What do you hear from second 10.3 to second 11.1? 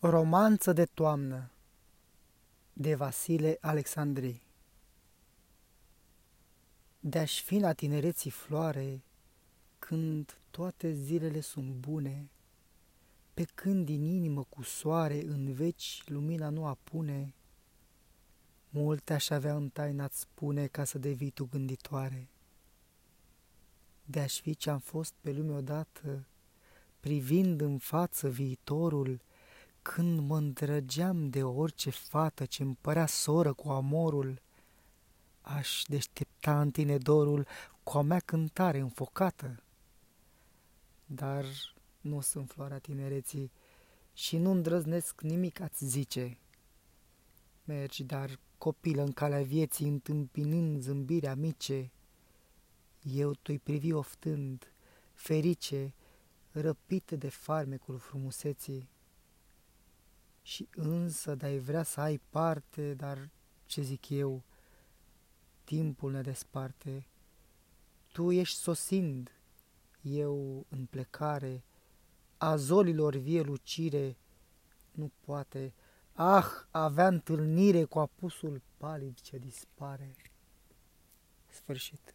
toate